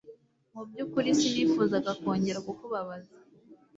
[0.53, 3.13] Mu byukuri sinifuzaga kongera kukubabaza